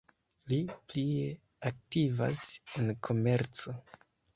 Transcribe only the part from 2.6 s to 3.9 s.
en komerco.